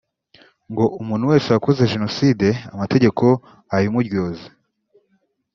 ngo 0.71 0.85
umuntu 1.01 1.25
wese 1.31 1.47
wakoze 1.53 1.91
Jenoside 1.93 2.47
amategeko 2.73 3.25
abimuryoze 3.73 4.47